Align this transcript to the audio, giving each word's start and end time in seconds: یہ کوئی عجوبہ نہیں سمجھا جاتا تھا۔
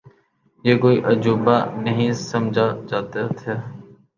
یہ 0.65 0.75
کوئی 0.81 0.97
عجوبہ 1.09 1.55
نہیں 1.83 2.11
سمجھا 2.29 2.67
جاتا 2.89 3.21
تھا۔ 3.39 3.53